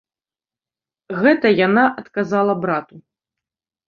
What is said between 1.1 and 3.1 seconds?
Гэта яна адказала брату.